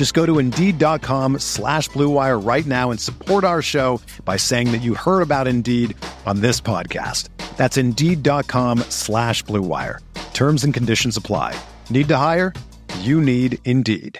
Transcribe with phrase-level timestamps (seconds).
[0.00, 4.78] Just go to Indeed.com slash BlueWire right now and support our show by saying that
[4.78, 7.28] you heard about Indeed on this podcast.
[7.58, 9.98] That's Indeed.com slash BlueWire.
[10.32, 11.54] Terms and conditions apply.
[11.90, 12.54] Need to hire?
[13.00, 14.18] You need Indeed.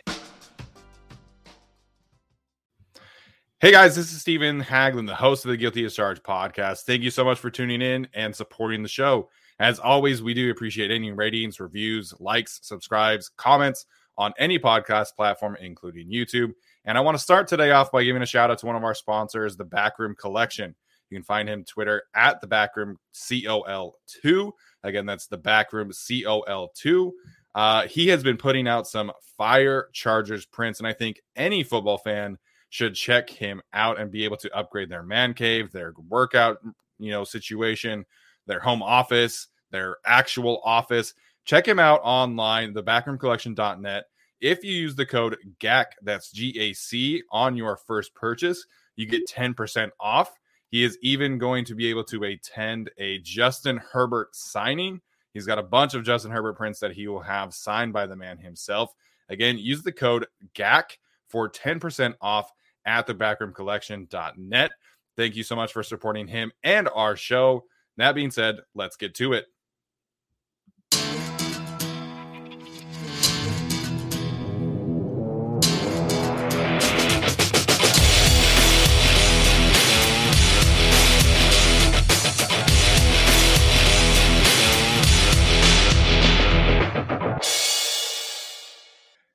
[3.60, 6.80] Hey guys, this is Steven Haglin, the host of the Guilty as Charged podcast.
[6.80, 9.30] Thank you so much for tuning in and supporting the show.
[9.58, 13.86] As always, we do appreciate any ratings, reviews, likes, subscribes, comments
[14.20, 16.52] on any podcast platform, including YouTube.
[16.84, 18.84] And I want to start today off by giving a shout out to one of
[18.84, 20.74] our sponsors, the Backroom Collection.
[21.08, 24.52] You can find him Twitter at the Backroom COL2.
[24.84, 27.10] Again, that's the Backroom COL2.
[27.54, 31.96] Uh, he has been putting out some fire Chargers prints, and I think any football
[31.96, 32.36] fan
[32.68, 36.58] should check him out and be able to upgrade their man cave, their workout,
[36.98, 38.04] you know, situation,
[38.46, 41.14] their home office, their actual office.
[41.46, 44.04] Check him out online, thebackroomcollection.net.
[44.40, 48.64] If you use the code GAC, that's G A C, on your first purchase,
[48.96, 50.32] you get 10% off.
[50.68, 55.00] He is even going to be able to attend a Justin Herbert signing.
[55.34, 58.16] He's got a bunch of Justin Herbert prints that he will have signed by the
[58.16, 58.94] man himself.
[59.28, 60.98] Again, use the code GAC
[61.28, 62.50] for 10% off
[62.84, 64.70] at thebackroomcollection.net.
[65.16, 67.64] Thank you so much for supporting him and our show.
[67.96, 69.46] That being said, let's get to it.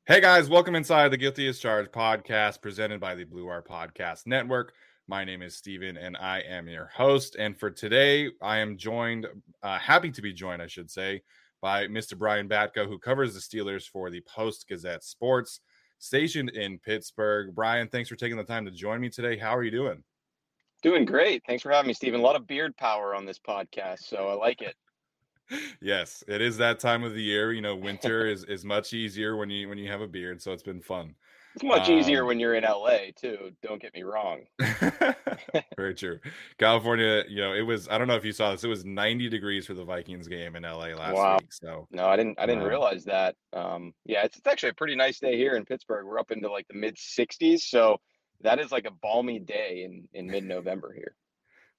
[0.07, 4.27] Hey guys, welcome inside the Guilty as Charged podcast presented by the Blue Wire Podcast
[4.27, 4.75] Network.
[5.07, 7.35] My name is Steven and I am your host.
[7.39, 9.25] And for today, I am joined,
[9.63, 11.23] uh, happy to be joined, I should say,
[11.59, 12.15] by Mr.
[12.15, 15.61] Brian Batko, who covers the Steelers for the Post Gazette Sports,
[15.97, 17.55] stationed in Pittsburgh.
[17.55, 19.39] Brian, thanks for taking the time to join me today.
[19.39, 20.03] How are you doing?
[20.83, 21.41] Doing great.
[21.47, 22.19] Thanks for having me, Steven.
[22.19, 24.75] A lot of beard power on this podcast, so I like it
[25.81, 27.51] yes, it is that time of the year.
[27.51, 30.51] You know, winter is is much easier when you when you have a beard, so
[30.51, 31.15] it's been fun.
[31.55, 33.51] It's much um, easier when you're in LA too.
[33.61, 34.41] Don't get me wrong.
[35.77, 36.19] very true.
[36.57, 37.87] California, you know, it was.
[37.87, 38.65] I don't know if you saw this.
[38.65, 41.37] It was 90 degrees for the Vikings game in LA last wow.
[41.39, 41.53] week.
[41.53, 42.37] So no, I didn't.
[42.37, 43.35] I didn't realize that.
[43.53, 46.05] Um, yeah, it's, it's actually a pretty nice day here in Pittsburgh.
[46.05, 48.01] We're up into like the mid 60s, so
[48.41, 51.15] that is like a balmy day in in mid November here.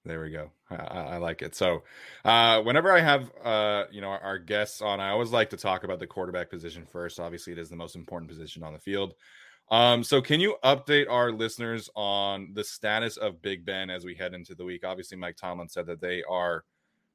[0.06, 0.52] There we go.
[0.70, 1.56] I, I like it.
[1.56, 1.82] So,
[2.24, 5.56] uh, whenever I have, uh, you know, our, our, guests on, I always like to
[5.56, 7.18] talk about the quarterback position first.
[7.18, 9.14] Obviously, it is the most important position on the field.
[9.68, 14.14] Um, so, can you update our listeners on the status of Big Ben as we
[14.14, 14.84] head into the week?
[14.84, 16.62] Obviously, Mike Tomlin said that they are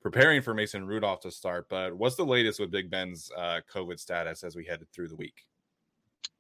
[0.02, 4.00] preparing for Mason Rudolph to start, but what's the latest with Big Ben's uh, COVID
[4.02, 5.46] status as we head through the week?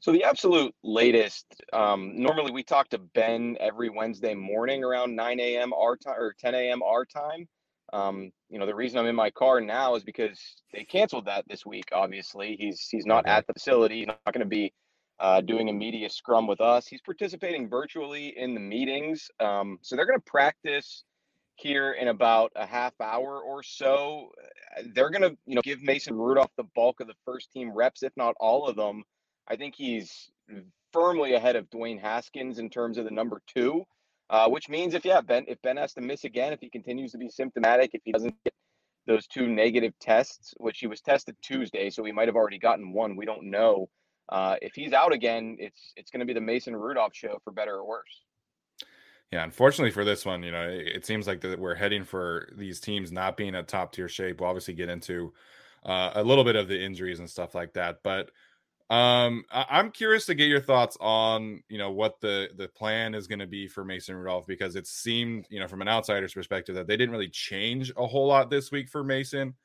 [0.01, 1.45] So the absolute latest.
[1.73, 5.73] Um, normally, we talk to Ben every Wednesday morning around 9 a.m.
[5.73, 6.81] our time or 10 a.m.
[6.81, 7.47] our time.
[7.93, 10.39] Um, you know, the reason I'm in my car now is because
[10.73, 11.85] they canceled that this week.
[11.93, 13.99] Obviously, he's he's not at the facility.
[13.99, 14.73] He's not going to be
[15.19, 16.87] uh, doing a media scrum with us.
[16.87, 19.29] He's participating virtually in the meetings.
[19.39, 21.03] Um, so they're going to practice
[21.57, 24.29] here in about a half hour or so.
[24.95, 28.01] They're going to, you know, give Mason Rudolph the bulk of the first team reps,
[28.01, 29.03] if not all of them.
[29.47, 30.29] I think he's
[30.91, 33.83] firmly ahead of Dwayne Haskins in terms of the number two,
[34.29, 37.11] uh, which means if yeah, Ben if Ben has to miss again, if he continues
[37.11, 38.53] to be symptomatic, if he doesn't get
[39.07, 42.93] those two negative tests, which he was tested Tuesday, so he might have already gotten
[42.93, 43.15] one.
[43.15, 43.89] We don't know.
[44.29, 47.51] Uh, if he's out again, it's it's going to be the Mason Rudolph show for
[47.51, 48.23] better or worse.
[49.31, 52.49] Yeah, unfortunately for this one, you know, it, it seems like that we're heading for
[52.57, 54.41] these teams not being at top tier shape.
[54.41, 55.33] We'll obviously get into
[55.85, 58.31] uh, a little bit of the injuries and stuff like that, but
[58.91, 63.15] Um, I- am curious to get your thoughts on you know what the the plan
[63.15, 66.33] is going to be for Mason Rudolph because it seemed you know from an outsider's
[66.33, 69.55] perspective that they didn't really change a whole lot this week for Mason.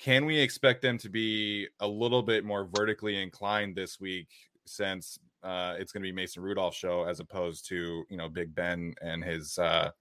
[0.00, 4.30] Can we expect them to be a little bit more vertically inclined this week
[4.66, 8.52] since uh, it's going to be Mason Rudolph's show as opposed to you know Big
[8.52, 9.92] Ben and his uh,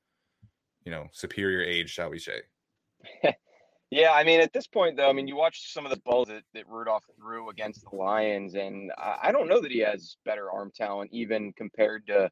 [0.86, 2.42] you know superior age, shall we say?
[3.96, 6.28] Yeah, I mean, at this point, though, I mean, you watch some of the balls
[6.28, 10.18] that, that Rudolph threw against the Lions, and I, I don't know that he has
[10.26, 12.30] better arm talent, even compared to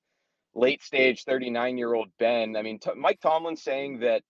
[0.53, 2.57] late stage 39 year old Ben.
[2.57, 4.23] I mean, t- Mike Tomlin saying that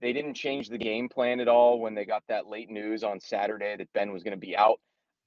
[0.00, 3.20] they didn't change the game plan at all when they got that late news on
[3.20, 4.80] Saturday that Ben was going to be out.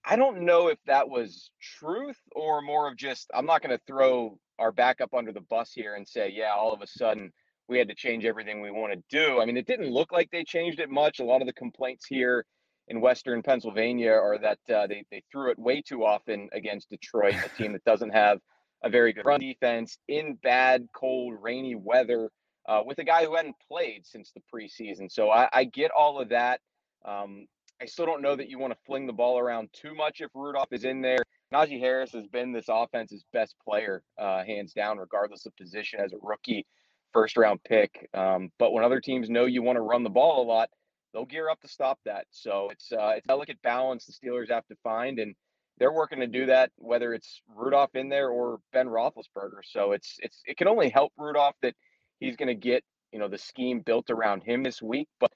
[0.04, 3.84] I don't know if that was truth or more of just, I'm not going to
[3.86, 7.32] throw our backup under the bus here and say, yeah, all of a sudden
[7.70, 9.40] we had to change everything we want to do.
[9.40, 11.20] I mean, it didn't look like they changed it much.
[11.20, 12.46] A lot of the complaints here
[12.88, 17.36] in Western Pennsylvania are that uh, they, they threw it way too often against Detroit,
[17.36, 18.40] a team that doesn't have
[18.84, 22.32] a very good run defense in bad, cold, rainy weather
[22.68, 25.12] uh, with a guy who hadn't played since the preseason.
[25.12, 26.62] So I, I get all of that.
[27.06, 27.46] Um,
[27.82, 30.30] I still don't know that you want to fling the ball around too much if
[30.34, 31.20] Rudolph is in there.
[31.54, 36.12] Najee Harris has been this offense's best player, uh, hands down, regardless of position as
[36.14, 36.66] a rookie
[37.14, 38.10] first round pick.
[38.14, 40.70] Um, but when other teams know you want to run the ball a lot,
[41.14, 42.26] they'll gear up to stop that.
[42.32, 45.36] So it's uh, it's a delicate balance the Steelers have to find, and
[45.78, 46.72] they're working to do that.
[46.78, 51.14] Whether it's Rudolph in there or Ben Roethlisberger, so it's it's it can only help
[51.18, 51.76] Rudolph that
[52.20, 55.32] he's going to get you know the scheme built around him this week, but.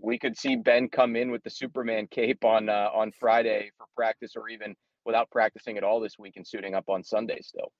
[0.00, 3.86] We could see Ben come in with the Superman cape on uh, on Friday for
[3.96, 7.72] practice, or even without practicing at all this week and suiting up on Sunday still.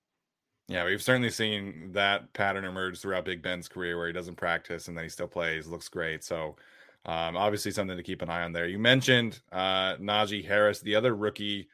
[0.69, 4.87] Yeah, we've certainly seen that pattern emerge throughout Big Ben's career where he doesn't practice
[4.87, 6.23] and then he still plays, looks great.
[6.23, 6.57] So,
[7.05, 8.67] um, obviously, something to keep an eye on there.
[8.67, 11.69] You mentioned uh, Najee Harris, the other rookie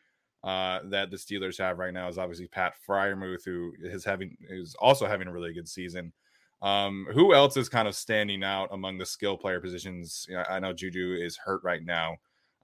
[0.46, 4.76] uh, that the Steelers have right now is obviously Pat Freiermuth, who is having is
[4.76, 6.14] also having a really good season.
[6.62, 10.26] Um, who else is kind of standing out among the skill player positions?
[10.30, 12.16] You know, I know Juju is hurt right now.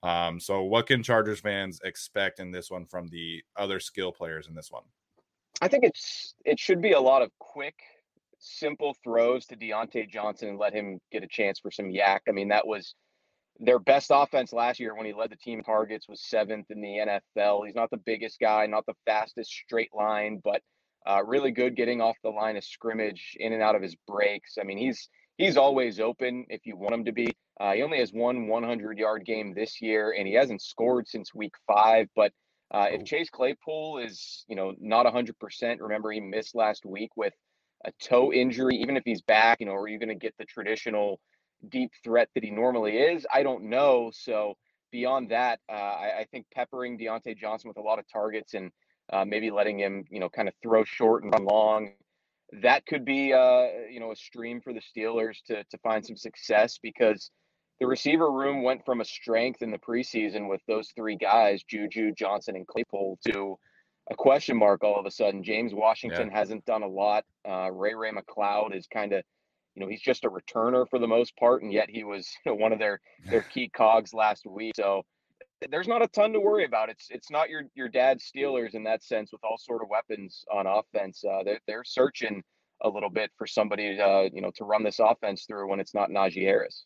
[0.01, 4.47] Um, so, what can Chargers fans expect in this one from the other skill players
[4.47, 4.83] in this one?
[5.61, 7.75] I think it's it should be a lot of quick,
[8.39, 12.21] simple throws to Diontae Johnson and let him get a chance for some YAC.
[12.27, 12.95] I mean, that was
[13.59, 17.21] their best offense last year when he led the team targets was seventh in the
[17.37, 17.65] NFL.
[17.67, 20.61] He's not the biggest guy, not the fastest straight line, but
[21.07, 24.57] uh, really good getting off the line of scrimmage, in and out of his breaks.
[24.59, 27.35] I mean, he's he's always open if you want him to be.
[27.59, 31.35] Uh, he only has one 100 yard game this year, and he hasn't scored since
[31.35, 32.33] week five, but
[32.71, 33.03] uh, if oh.
[33.03, 37.33] Chase Claypool is, you know, not 100%, remember he missed last week with
[37.85, 38.77] a toe injury.
[38.77, 41.19] Even if he's back, you know, are you going to get the traditional
[41.69, 43.25] deep threat that he normally is?
[43.33, 44.11] I don't know.
[44.13, 44.55] So
[44.91, 48.71] beyond that, uh, I, I, think peppering Diontae Johnson with a lot of targets and
[49.11, 51.91] uh, maybe letting him, you know, kind of throw short and run long.
[52.61, 56.17] That could be, uh, you know, a stream for the Steelers to to find some
[56.17, 57.31] success because
[57.81, 62.13] the receiver room went from a strength in the preseason with those three guys, Juju,
[62.13, 63.57] Johnson, and Claypool, to
[64.11, 65.43] a question mark all of a sudden.
[65.43, 66.37] James Washington yeah.
[66.37, 67.25] hasn't done a lot.
[67.43, 69.23] Uh, Ray Ray McCloud is kind of,
[69.73, 72.51] you know, he's just a returner for the most part, and yet he was you
[72.51, 74.73] know, one of their their key cogs last week.
[74.75, 75.01] So
[75.71, 76.89] there's not a ton to worry about.
[76.89, 80.45] It's it's not your your dad's Steelers in that sense with all sort of weapons
[80.53, 81.23] on offense.
[81.27, 82.43] Uh, they're they're searching
[82.83, 85.95] a little bit for somebody uh, you know to run this offense through when it's
[85.95, 86.85] not Najee Harris.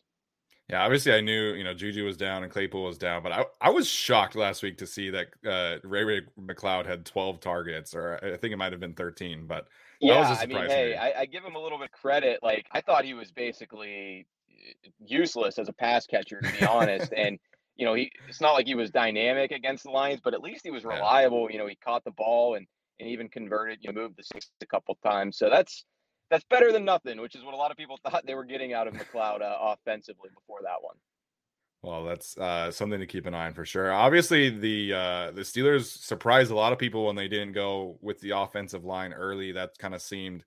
[0.68, 3.44] Yeah, obviously I knew you know Juju was down and Claypool was down, but I,
[3.60, 7.94] I was shocked last week to see that uh, Ray Ray McCloud had 12 targets,
[7.94, 9.46] or I think it might have been 13.
[9.46, 9.68] But
[10.00, 12.40] yeah, I mean, hey, I, I, give him a little bit of credit.
[12.42, 17.12] Like I thought he was basically uh, useless as a pass catcher, to be honest.
[17.16, 17.38] and
[17.76, 20.62] you know, he it's not like he was dynamic against the Lions, but at least
[20.64, 21.46] he was reliable.
[21.48, 21.52] Yeah.
[21.52, 22.66] You know, he caught the ball and
[22.98, 23.78] and even converted.
[23.82, 25.38] You know, moved the six a couple times.
[25.38, 25.84] So that's
[26.30, 28.72] that's better than nothing, which is what a lot of people thought they were getting
[28.72, 30.96] out of McCloud uh, offensively before that one.
[31.82, 33.92] Well, that's uh, something to keep an eye on for sure.
[33.92, 38.18] Obviously, the uh, the Steelers surprised a lot of people when they didn't go with
[38.20, 39.52] the offensive line early.
[39.52, 40.44] That kind of seemed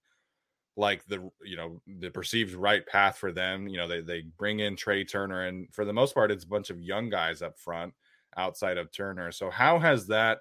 [0.75, 3.67] like the you know the perceived right path for them.
[3.67, 6.47] You know, they they bring in Trai Turner, and for the most part, it's a
[6.47, 7.93] bunch of young guys up front
[8.35, 9.31] outside of Turner.
[9.31, 10.39] So, how has that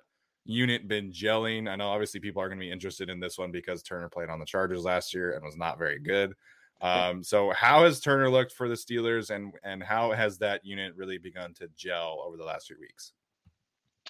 [0.48, 1.68] unit been gelling?
[1.68, 4.30] I know obviously people are going to be interested in this one because Turner played
[4.30, 6.34] on the Chargers last year and was not very good.
[6.80, 10.94] Um, so how has Turner looked for the Steelers and and how has that unit
[10.96, 13.12] really begun to gel over the last few weeks?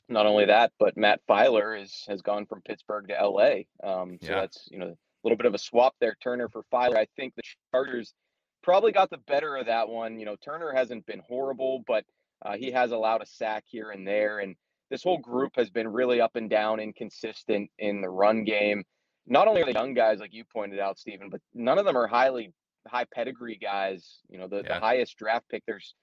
[0.09, 3.63] Not only that, but Matt Feiler is has gone from Pittsburgh to LA.
[3.83, 4.41] Um, so yeah.
[4.41, 6.17] that's you know a little bit of a swap there.
[6.23, 6.97] Turner for Feiler.
[6.97, 7.43] I think the
[7.73, 8.15] Chargers
[8.63, 10.19] probably got the better of that one.
[10.19, 12.05] You know, Turner hasn't been horrible, but
[12.43, 14.55] uh, he has allowed a sack here and there, and
[14.91, 18.85] this whole group has been really up and down, inconsistent in the run game.
[19.27, 21.97] Not only are the young guys, like you pointed out, Steven, but none of them
[21.97, 22.53] are highly
[22.87, 24.21] high pedigree guys.
[24.31, 24.75] You know, the, yeah.
[24.75, 25.95] the highest draft pick, there's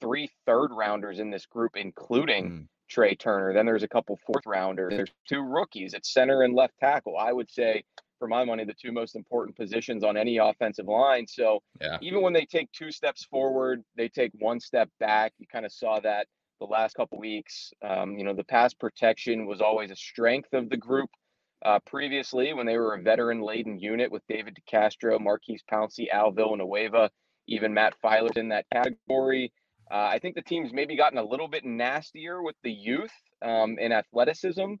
[0.00, 2.66] three third rounders in this group, including mm.
[2.92, 3.52] Trai Turner.
[3.52, 4.92] Then there's a couple fourth rounders.
[4.94, 7.16] There's two rookies at center and left tackle.
[7.18, 7.84] I would say,
[8.18, 11.26] for my money, the two most important positions on any offensive line.
[11.26, 11.98] So yeah.
[12.00, 15.32] even when they take two steps forward, they take one step back.
[15.38, 16.26] You kind of saw that
[16.58, 17.72] the last couple weeks.
[17.82, 21.10] Um, you know, the pass protection was always a strength of the group.
[21.64, 26.30] Uh, previously, when they were a veteran laden unit with David DeCastro, Maurkice Pouncey, Al
[26.30, 27.10] Villanueva,
[27.48, 29.52] even Matt Feiler's in that category.
[29.90, 33.76] Uh, I think the team's maybe gotten a little bit nastier with the youth um,
[33.80, 34.74] and athleticism,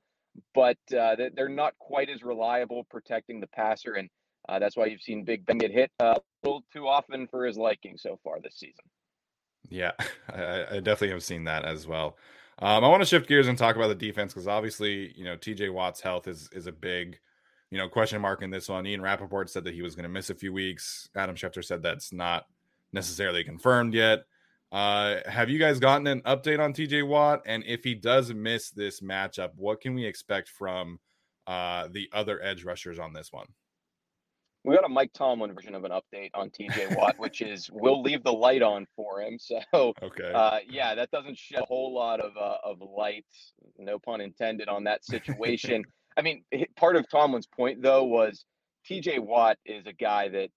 [0.54, 3.94] but uh, they're not quite as reliable protecting the passer.
[3.94, 4.10] And
[4.48, 7.46] uh, that's why you've seen Big Ben get hit uh, a little too often for
[7.46, 8.84] his liking so far this season.
[9.68, 9.92] Yeah,
[10.32, 12.16] I, I definitely have seen that as well.
[12.58, 15.36] Um, I want to shift gears and talk about the defense because obviously, you know,
[15.36, 17.18] TJ Watt's health is is a big,
[17.70, 18.86] you know, question mark in this one.
[18.86, 21.08] Ian Rapoport said that he was going to miss a few weeks.
[21.14, 22.46] Adam Schefter said that's not
[22.92, 24.24] necessarily confirmed yet.
[24.72, 27.42] Uh, have you guys gotten an update on TJ Watt?
[27.46, 30.98] And if he does miss this matchup, what can we expect from
[31.46, 33.46] uh, the other edge rushers on this one?
[34.66, 38.02] We got a Mike Tomlin version of an update on TJ Watt, which is we'll
[38.02, 39.38] leave the light on for him.
[39.46, 43.26] So, okay, uh, yeah, that doesn't shed a whole lot of uh, of light,
[43.78, 45.84] no pun intended, on that situation.
[46.16, 46.42] I mean,
[46.76, 48.44] part of Tomlin's point though was
[48.90, 50.50] TJ Watt is a guy that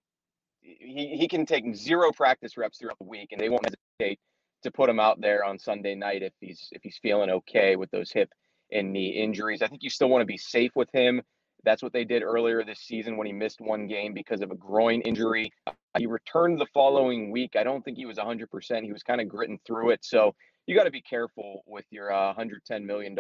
[0.62, 4.20] he, he can take zero practice reps throughout the week and they won't hesitate
[4.64, 7.92] to put him out there on Sunday night if he's if he's feeling okay with
[7.92, 8.30] those hip
[8.72, 9.62] and knee injuries.
[9.62, 11.22] I think you still want to be safe with him.
[11.64, 14.56] That's what they did earlier this season when he missed one game because of a
[14.56, 15.52] groin injury.
[15.98, 17.56] He returned the following week.
[17.58, 18.84] I don't think he was 100%.
[18.84, 20.04] He was kind of gritting through it.
[20.04, 20.36] So
[20.68, 23.18] you got to be careful with your uh, $110 million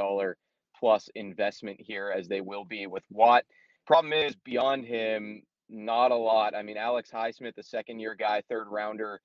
[0.79, 3.43] plus investment here, as they will be with Watt.
[3.85, 6.55] Problem is, beyond him, not a lot.
[6.55, 9.19] I mean, Alex Highsmith, the second year guy, third rounder,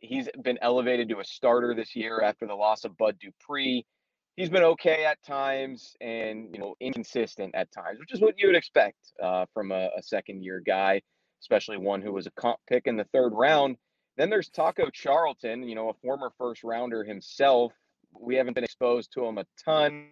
[0.00, 3.84] he's been elevated to a starter this year after the loss of Bud Dupree.
[4.38, 8.46] He's been okay at times and you know inconsistent at times, which is what you
[8.46, 11.02] would expect uh, from a, a second year guy,
[11.42, 13.76] especially one who was a comp pick in the third round.
[14.16, 17.72] Then there's Taco Charlton, you know, a former first rounder himself.
[18.16, 20.10] We haven't been exposed to him a ton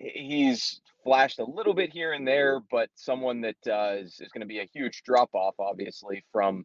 [0.00, 4.40] he's flashed a little bit here and there, but someone that uh, is, is going
[4.40, 6.64] to be a huge drop off, obviously, from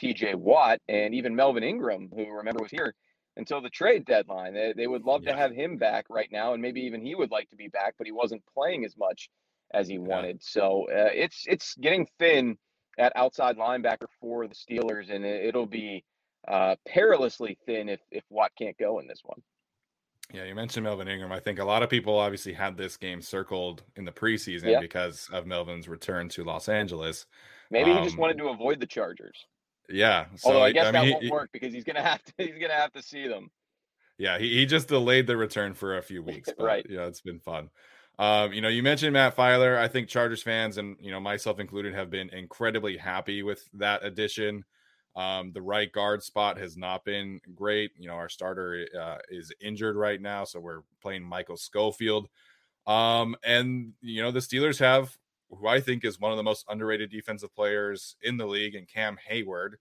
[0.00, 2.94] TJ Watt and even Melvin Ingram, who remember was here
[3.36, 4.54] until the trade deadline.
[4.54, 5.32] They, they would love yeah.
[5.32, 7.94] to have him back right now, and maybe even he would like to be back,
[7.98, 9.30] but he wasn't playing as much
[9.72, 10.42] as he wanted.
[10.42, 12.58] So uh, it's it's getting thin
[12.98, 16.04] at outside linebacker for the Steelers, and it, will be
[16.46, 19.40] uh, perilously thin if if Watt can't go in this one.
[20.32, 21.32] Yeah, you mentioned Melvin Ingram.
[21.32, 24.80] I think a lot of people obviously had this game circled in the preseason yeah.
[24.80, 27.26] because of Melvin's return to Los Angeles.
[27.70, 29.46] Maybe um, he just wanted um, to avoid the Chargers.
[29.88, 30.26] Yeah.
[30.36, 32.32] So, Although I guess I mean, that he, won't work because he's gonna have to
[32.38, 33.50] he's gonna have to see them.
[34.18, 36.48] Yeah, he, he just delayed the return for a few weeks.
[36.56, 36.86] But, right.
[36.88, 37.70] Yeah, it's been fun.
[38.18, 39.78] Um, you know, you mentioned Matt Feiler.
[39.78, 44.04] I think Chargers fans and you know myself included have been incredibly happy with that
[44.04, 44.64] addition.
[45.14, 47.92] Um, the right guard spot has not been great.
[47.98, 52.28] You know, our starter uh, is injured right now, so we're playing Michael Schofield.
[52.86, 55.16] Um, and you know, the Steelers have
[55.52, 58.88] who I think is one of the most underrated defensive players in the league, and
[58.88, 59.74] Cam Heyward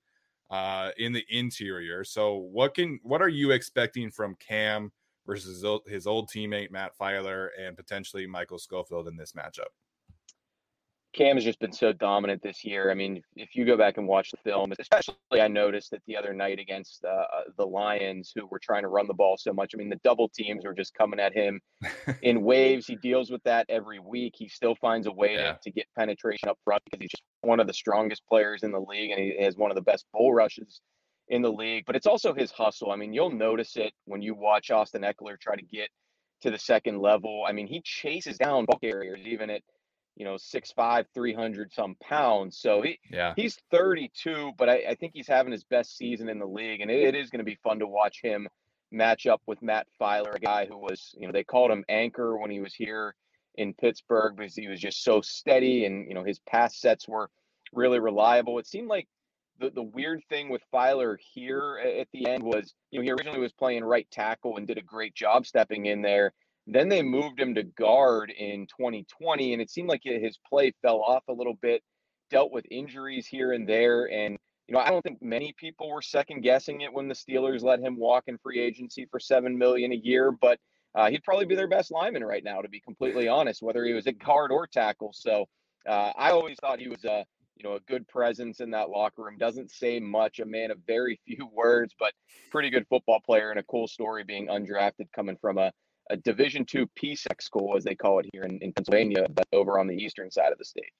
[0.50, 2.04] uh, in the interior.
[2.04, 4.92] So, what can what are you expecting from Cam
[5.26, 9.72] versus his old teammate Matt Feiler and potentially Michael Schofield in this matchup?
[11.14, 12.90] Cam has just been so dominant this year.
[12.90, 16.16] I mean, if you go back and watch the film, especially I noticed that the
[16.16, 19.52] other night against uh, uh, the Lions, who were trying to run the ball so
[19.52, 19.72] much.
[19.74, 21.60] I mean, the double teams were just coming at him
[22.22, 22.88] in waves.
[22.88, 24.36] He deals with that every week.
[24.38, 25.54] He still finds a way yeah.
[25.54, 28.72] to, to get penetration up front because he's just one of the strongest players in
[28.72, 30.80] the league and he has one of the best bull rushes
[31.28, 31.84] in the league.
[31.86, 32.92] But it's also his hustle.
[32.92, 35.90] I mean, you'll notice it when you watch Austin Ekeler try to get
[36.44, 37.44] to the second level.
[37.46, 39.62] I mean, he chases down ball carriers even at–
[40.16, 42.58] you know, six five, three hundred some pounds.
[42.58, 46.40] So he, yeah, he's 32, but I, I think he's having his best season in
[46.40, 48.48] the league, and it, it is going to be fun to watch him
[48.92, 52.38] match up with Matt Feiler, a guy who was, you know, they called him anchor
[52.38, 53.16] when he was here
[53.56, 57.30] in Pittsburgh because he was just so steady, and you know, his pass sets were
[57.74, 58.60] really reliable.
[58.60, 59.08] It seemed like
[59.60, 63.40] the, the weird thing with Feiler here at the end was, you know, he originally
[63.40, 66.34] was playing right tackle and did a great job stepping in there.
[66.68, 71.02] Then they moved him to guard in 2020, and it seemed like his play fell
[71.02, 71.82] off a little bit,
[72.30, 74.10] dealt with injuries here and there.
[74.12, 74.38] And,
[74.68, 77.80] you know, I don't think many people were second guessing it when the Steelers let
[77.80, 80.32] him walk in free agency for seven million a year.
[80.32, 80.60] But
[80.94, 83.94] uh, he'd probably be their best lineman right now, to be completely honest, whether he
[83.94, 85.14] was at guard or tackle.
[85.14, 85.46] So
[85.88, 87.26] uh, I always thought he was a
[87.56, 89.38] you know a good presence in that locker room.
[89.38, 92.14] Doesn't say much, a man of very few words, but
[92.52, 95.72] pretty good football player and a cool story being undrafted coming from a,
[96.10, 99.80] a Division two PSAC school, as they call it here in, in Pennsylvania, but over
[99.80, 100.92] on the eastern side of the state.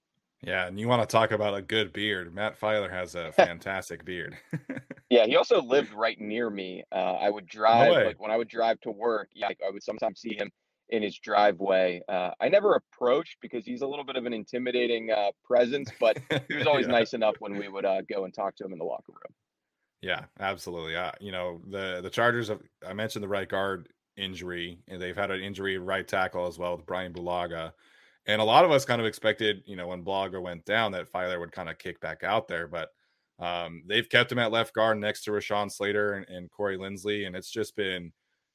[0.44, 2.34] Yeah, and you want to talk about a good beard?
[2.34, 4.38] Matt Feiler has a fantastic beard.
[5.10, 6.84] yeah, he also lived right near me.
[6.92, 9.30] Uh, I would drive no like when I would drive to work.
[9.34, 10.50] Yeah, I would sometimes see him
[10.90, 12.02] in his driveway.
[12.10, 16.18] Uh, I never approached because he's a little bit of an intimidating uh, presence, but
[16.48, 16.94] he was always yeah.
[16.94, 19.36] nice enough when we would uh, go and talk to him in the locker room.
[20.02, 20.96] Yeah, absolutely.
[20.96, 22.48] Uh, you know the the Chargers.
[22.48, 26.58] Have, I mentioned the right guard injury, and they've had an injury right tackle as
[26.58, 27.74] well with Brian Bulaga.
[28.28, 31.12] And a lot of us kind of expected, you know, when Bulaga went down, that
[31.12, 32.68] Feiler would kind of kick back out there.
[32.68, 32.90] But
[33.40, 37.26] um, they've kept him at left guard next to Rashawn Slater and, and Corey Linsley.
[37.26, 38.12] And it's just been,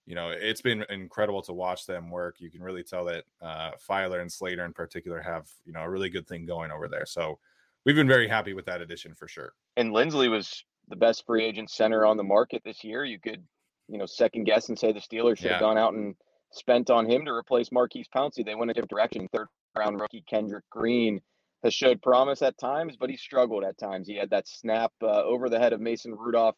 [0.06, 2.36] you know, it's been incredible to watch them work.
[2.38, 5.90] You can really tell that uh, Feiler and Slater in particular have, you know, a
[5.90, 7.04] really good thing going over there.
[7.04, 7.40] So
[7.84, 9.54] we've been very happy with that addition for sure.
[9.76, 13.04] And Linsley was the best free agent center on the market this year.
[13.04, 13.42] You could,
[13.88, 15.52] you know, second guess and say the Steelers should yeah.
[15.52, 16.14] have gone out and
[16.52, 18.44] spent on him to replace Maurkice Pouncey.
[18.44, 19.28] They went a different direction.
[19.32, 21.20] Third round rookie Kendrick Green
[21.62, 24.06] has showed promise at times, but he struggled at times.
[24.06, 26.56] He had that snap uh, over the head of Mason Rudolph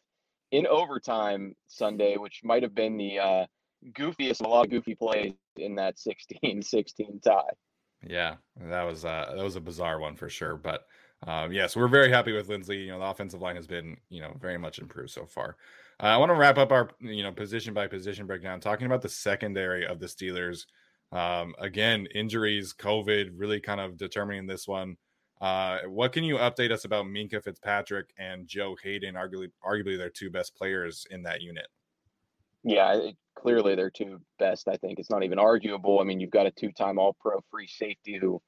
[0.51, 3.45] in overtime Sunday, which might have been the uh,
[3.93, 7.41] goofiest of a lot of goofy plays in that 16-16 tie.
[8.07, 10.55] Yeah, that was uh, that was a bizarre one for sure.
[10.55, 10.85] But
[11.27, 12.85] um, yes, yeah, so we're very happy with Linsley.
[12.85, 15.57] You know, the offensive line has been you know very much improved so far.
[16.01, 19.01] Uh, I want to wrap up our you know position by position breakdown, talking about
[19.01, 20.65] the secondary of the Steelers.
[21.11, 24.95] Um, again, injuries, COVID, really kind of determining this one.
[25.41, 30.09] Uh, what can you update us about Minkah Fitzpatrick and Joe Haden, Arguably, arguably their
[30.09, 31.67] two best players in that unit.
[32.63, 34.67] Yeah, it, clearly they're two best.
[34.67, 35.99] I think it's not even arguable.
[35.99, 38.41] I mean, you've got a two-time All-Pro free safety who,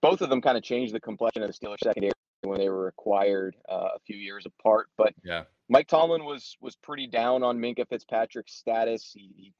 [0.00, 2.88] both of them kind of changed the complexion of the Steelers secondary when they were
[2.88, 4.88] acquired uh, a few years apart.
[4.96, 9.12] But yeah, Mike Tomlin was was pretty down on Minkah Fitzpatrick's status.
[9.14, 9.52] He, he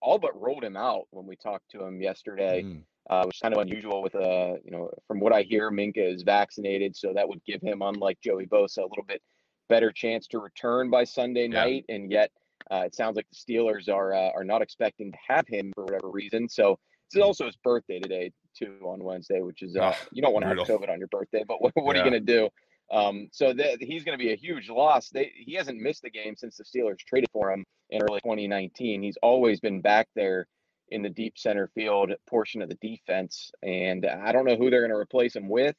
[0.00, 2.82] all but rolled him out when we talked to him yesterday, mm.
[3.10, 4.02] uh, which is kind of unusual.
[4.02, 7.44] With a uh, you know, from what I hear, Minkah is vaccinated, so that would
[7.44, 9.22] give him, unlike Joey Bosa, a little bit
[9.68, 11.64] better chance to return by Sunday yeah.
[11.64, 11.84] night.
[11.88, 12.30] And yet,
[12.70, 15.84] uh, it sounds like the Steelers are uh, are not expecting to have him for
[15.84, 16.48] whatever reason.
[16.48, 16.78] So
[17.12, 20.44] it's also his birthday today too on Wednesday, which is uh, oh, you don't want
[20.44, 22.02] to have COVID on your birthday, but what, what yeah.
[22.02, 22.48] are you going to do?
[22.90, 25.10] Um, so th- he's going to be a huge loss.
[25.10, 29.02] They, he hasn't missed a game since the Steelers traded for him in early 2019.
[29.02, 30.46] He's always been back there
[30.90, 34.80] in the deep center field portion of the defense, and I don't know who they're
[34.80, 35.76] going to replace him with.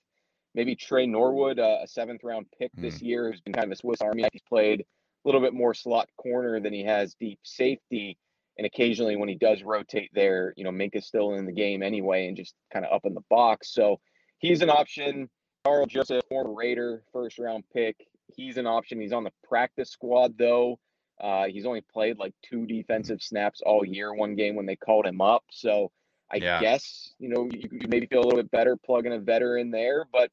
[0.53, 2.81] Maybe Tre Norwood, uh, a seventh round pick mm.
[2.81, 4.25] this year, who's been kind of a Swiss Army.
[4.31, 4.83] He's played a
[5.27, 8.17] little bit more slot corner than he has deep safety.
[8.59, 12.27] And occasionally, when he does rotate there, you know, Minkah's still in the game anyway
[12.27, 13.73] and just kind of up in the box.
[13.73, 14.01] So
[14.39, 15.29] he's an option.
[15.63, 17.95] Karl Joseph, former Raider, first round pick.
[18.35, 18.99] He's an option.
[18.99, 20.77] He's on the practice squad though.
[21.21, 24.13] Uh, he's only played like two defensive snaps all year.
[24.13, 25.45] One game when they called him up.
[25.51, 25.89] So
[26.29, 26.59] I yeah.
[26.59, 30.05] guess you know you, you, maybe feel a little bit better plugging a veteran there,
[30.11, 30.31] but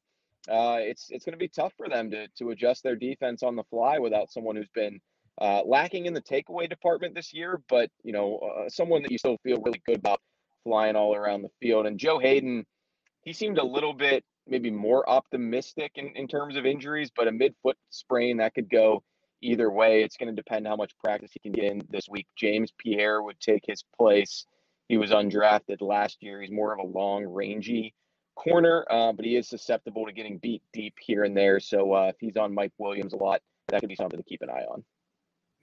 [0.49, 3.55] uh, it's it's going to be tough for them to to adjust their defense on
[3.55, 4.99] the fly without someone who's been
[5.39, 9.17] uh, lacking in the takeaway department this year, but you know uh, someone that you
[9.17, 10.21] still feel really good about
[10.63, 11.85] flying all around the field.
[11.85, 12.65] And Joe Haden,
[13.21, 17.31] he seemed a little bit maybe more optimistic in, in terms of injuries, but a
[17.31, 19.03] midfoot sprain that could go
[19.41, 20.03] either way.
[20.03, 22.27] It's going to depend how much practice he can get in this week.
[22.35, 24.45] James Pierre would take his place.
[24.87, 26.41] He was undrafted last year.
[26.41, 27.93] He's more of a long, rangy
[28.35, 31.59] corner, uh, but he is susceptible to getting beat deep here and there.
[31.59, 34.41] So uh, if he's on Mike Williams a lot, that could be something to keep
[34.41, 34.83] an eye on.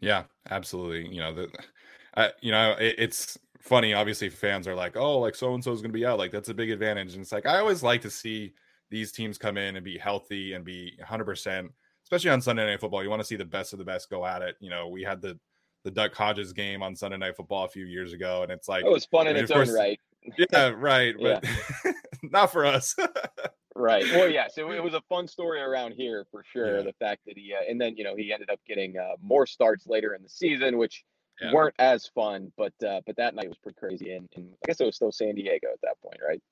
[0.01, 1.13] Yeah, absolutely.
[1.13, 3.95] You know, the, you know, it, it's funny.
[3.95, 6.31] Obviously, fans are like, "Oh, like so and so is going to be out." Like
[6.31, 7.15] that's a big advantage.
[7.15, 8.53] And it's like I always like to see
[8.91, 11.69] these teams come in and be healthy and be 100%,
[12.05, 13.03] especially on Sunday Night Football.
[13.03, 14.57] You want to see the best of the best go at it.
[14.61, 15.39] You know, we had the
[15.85, 18.85] the Duck Hodges game on Sunday Night Football a few years ago, and it's like
[18.85, 20.01] oh, it was fun in its course, own right.
[20.53, 21.93] yeah, right, but yeah.
[22.23, 22.95] not for us.
[23.85, 24.05] right.
[24.13, 24.47] Well, yeah.
[24.49, 26.79] So it was a fun story around here for sure.
[26.79, 26.83] Yeah.
[26.83, 29.47] The fact that he uh, and then you know he ended up getting uh, more
[29.47, 31.05] starts later in the season, which
[31.41, 31.53] yeah.
[31.53, 34.13] weren't as fun, but uh, but that night was pretty crazy.
[34.13, 36.43] And, and I guess it was still San Diego at that point, right?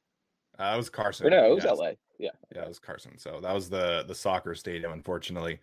[0.59, 1.27] Uh, it was Carson.
[1.27, 1.91] Or no, it was yeah, LA.
[2.19, 2.31] Yeah.
[2.55, 3.19] Yeah, it was Carson.
[3.19, 5.61] So that was the the soccer stadium, unfortunately.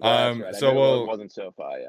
[0.00, 0.54] Um, right.
[0.54, 1.80] so well, it wasn't SoFi.
[1.80, 1.88] Yeah.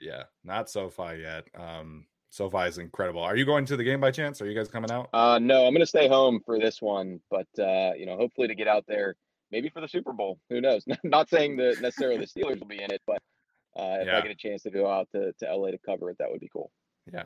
[0.00, 1.48] Yeah, not SoFi yet.
[1.58, 3.22] Um, SoFi is incredible.
[3.22, 4.42] Are you going to the game by chance?
[4.42, 5.08] Are you guys coming out?
[5.12, 8.48] Uh, no, I'm going to stay home for this one, but uh, you know, hopefully
[8.48, 9.16] to get out there,
[9.50, 10.38] maybe for the Super Bowl.
[10.50, 10.84] Who knows?
[11.04, 13.22] Not saying that necessarily the Steelers will be in it, but
[13.78, 14.18] uh, if yeah.
[14.18, 16.40] I get a chance to go out to, to LA to cover it, that would
[16.40, 16.70] be cool.
[17.12, 17.24] Yeah,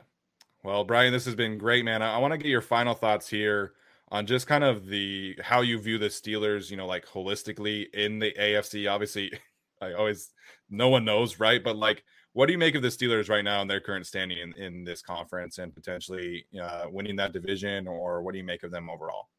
[0.63, 2.01] Well, Brian, this has been great, man.
[2.01, 3.73] I, I want to get your final thoughts here
[4.09, 8.19] on just kind of the how you view the Steelers, you know, like holistically in
[8.19, 8.89] the AFC.
[8.89, 9.31] Obviously,
[9.81, 10.31] I always
[10.69, 11.61] no one knows, right?
[11.61, 14.39] But like, what do you make of the Steelers right now in their current standing
[14.39, 18.63] in, in this conference and potentially uh, winning that division, or what do you make
[18.63, 19.29] of them overall?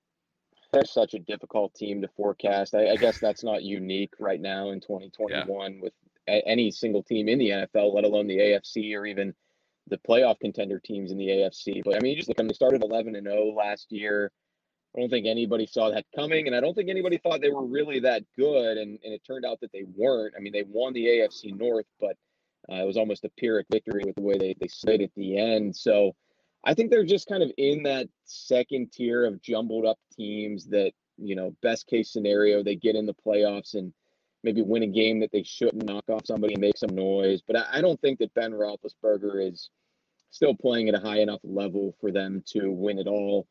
[0.73, 2.75] They're such a difficult team to forecast.
[2.75, 5.81] I, I guess that's not unique right now in 2021 yeah.
[5.81, 5.93] with
[6.29, 9.35] a, any single team in the NFL, let alone the AFC or even
[9.89, 11.83] the playoff contender teams in the AFC.
[11.85, 14.31] But I mean, you just look, I mean, they started 11 and 0 last year.
[14.97, 17.67] I don't think anybody saw that coming, and I don't think anybody thought they were
[17.67, 18.79] really that good.
[18.79, 20.35] And, and it turned out that they weren't.
[20.37, 22.17] I mean, they won the AFC North, but
[22.71, 25.39] uh, it was almost a Pyrrhic victory with the way they, they slid at the
[25.39, 25.77] end.
[25.77, 26.15] So
[26.65, 30.93] I think they're just kind of in that second tier of jumbled up teams that,
[31.19, 33.93] you know, best case scenario, they get in the playoffs and
[34.43, 37.43] maybe win a game that they shouldn't knock off somebody and make some noise.
[37.47, 39.71] But I, I don't think that Ben Roethlisberger is
[40.31, 43.47] still playing at a high enough level for them to win it all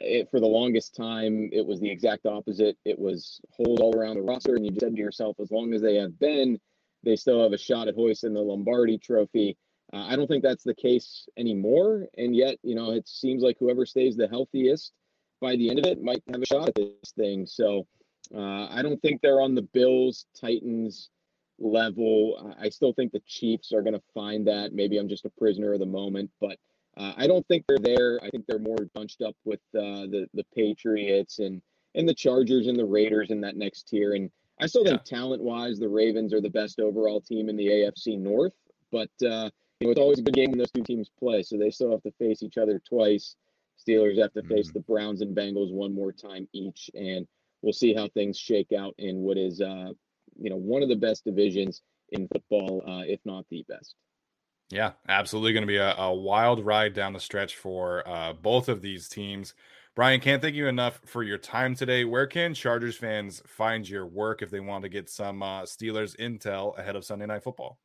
[0.00, 2.76] it, for the longest time, it was the exact opposite.
[2.84, 5.72] It was holes all around the roster, and you just said to yourself, as long
[5.74, 6.58] as they have Ben,
[7.04, 9.56] they still have a shot at hoisting the Lombardi Trophy.
[9.92, 13.56] Uh, I don't think that's the case anymore, and yet, you know, it seems like
[13.58, 14.92] whoever stays the healthiest
[15.40, 17.46] by the end of it might have a shot at this thing.
[17.46, 17.86] So,
[18.34, 21.10] uh, I don't think they're on the Bills Titans
[21.58, 22.54] level.
[22.60, 24.72] I still think the Chiefs are going to find that.
[24.72, 26.58] Maybe I'm just a prisoner of the moment, but
[26.96, 28.20] uh, I don't think they're there.
[28.22, 31.62] I think they're more bunched up with uh, the the Patriots and
[31.94, 34.14] and the Chargers and the Raiders in that next tier.
[34.14, 34.30] And
[34.60, 35.18] I still think yeah.
[35.18, 38.52] talent wise, the Ravens are the best overall team in the AFC North.
[38.92, 41.56] But uh, you know, it's always a good game when those two teams play, so
[41.56, 43.36] they still have to face each other twice.
[43.78, 44.78] Steelers have to face mm-hmm.
[44.78, 47.26] the Browns and Bengals one more time each, and
[47.62, 49.90] we'll see how things shake out in what is, uh,
[50.38, 53.94] you know, one of the best divisions in football, uh, if not the best.
[54.70, 58.68] Yeah, absolutely going to be a, a, wild ride down the stretch for uh, both
[58.68, 59.54] of these teams.
[59.96, 62.04] Brian, can't thank you enough for your time today.
[62.04, 66.16] Where can Chargers fans find your work if they want to get some uh, Steelers
[66.16, 67.76] intel ahead of Sunday Night Football?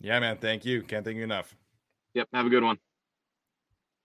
[0.00, 0.36] Yeah, man.
[0.36, 0.82] Thank you.
[0.82, 1.56] Can't thank you enough.
[2.14, 2.28] Yep.
[2.34, 2.76] Have a good one.